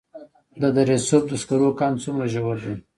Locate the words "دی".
2.63-2.75